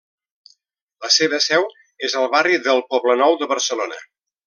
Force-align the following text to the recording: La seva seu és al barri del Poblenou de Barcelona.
La 1.05 1.09
seva 1.17 1.41
seu 1.49 1.67
és 2.09 2.17
al 2.23 2.27
barri 2.39 2.59
del 2.69 2.85
Poblenou 2.95 3.41
de 3.45 3.53
Barcelona. 3.57 4.05